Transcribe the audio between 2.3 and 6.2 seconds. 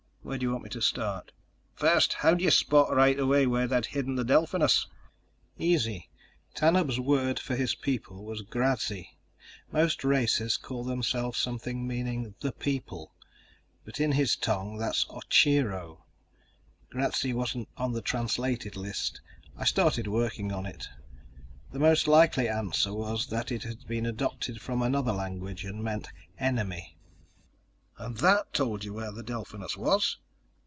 you spot right away where they'd hidden the Delphinus?" "Easy.